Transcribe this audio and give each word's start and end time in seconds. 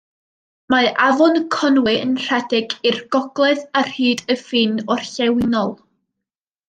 Mae 0.73 0.87
Afon 1.07 1.35
Conwy 1.55 1.93
yn 2.05 2.15
rhedeg 2.23 2.73
i'r 2.93 2.97
gogledd 3.17 3.61
ar 3.83 3.93
hyd 3.99 4.25
y 4.37 4.39
ffin 4.45 4.77
orllewinol. 4.97 5.71